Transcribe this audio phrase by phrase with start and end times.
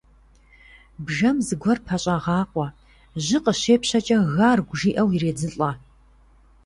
[1.05, 2.67] Бжэм зыгуэр пэщӏэгъакъуэ,
[3.23, 5.71] жьы къыщепщэкӏэ, «гаргу» жиӏэу иредзылӏэ.